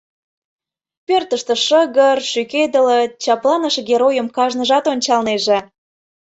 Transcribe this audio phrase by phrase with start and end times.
[1.07, 5.57] Пӧртыштӧ шыгыр, шӱкедылыт, чапланыше геройым кажныжат ончалнеже.